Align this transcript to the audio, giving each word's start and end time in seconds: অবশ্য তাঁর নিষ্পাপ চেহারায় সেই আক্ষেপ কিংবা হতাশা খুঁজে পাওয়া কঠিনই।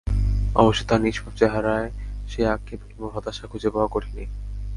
অবশ্য 0.55 0.81
তাঁর 0.87 1.01
নিষ্পাপ 1.01 1.33
চেহারায় 1.37 1.89
সেই 2.27 2.45
আক্ষেপ 2.45 2.79
কিংবা 2.87 3.09
হতাশা 3.15 3.45
খুঁজে 3.47 3.69
পাওয়া 3.69 3.89
কঠিনই। 3.91 4.27